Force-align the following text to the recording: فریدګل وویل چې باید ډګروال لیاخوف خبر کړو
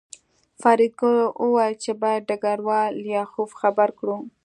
فریدګل 0.61 1.15
وویل 1.43 1.75
چې 1.83 1.91
باید 2.01 2.27
ډګروال 2.29 2.89
لیاخوف 3.05 3.49
خبر 3.61 3.89
کړو 3.99 4.17